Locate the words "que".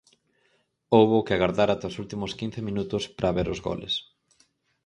1.25-1.33